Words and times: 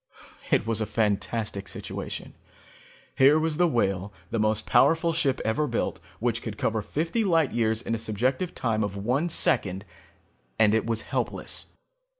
"It 0.49 0.65
was 0.65 0.81
a 0.81 0.87
fantastic 0.87 1.67
situation. 1.67 2.33
Here 3.15 3.37
was 3.37 3.57
the 3.57 3.67
Whale, 3.67 4.11
the 4.31 4.39
most 4.39 4.65
powerful 4.65 5.13
ship 5.13 5.39
ever 5.45 5.67
built, 5.67 5.99
which 6.19 6.41
could 6.41 6.57
cover 6.57 6.81
fifty 6.81 7.23
light 7.23 7.51
years 7.51 7.83
in 7.83 7.93
a 7.93 7.99
subjective 7.99 8.55
time 8.55 8.83
of 8.83 8.97
one 8.97 9.29
second, 9.29 9.85
and 10.57 10.73
it 10.73 10.87
was 10.87 11.01
helpless. 11.01 11.73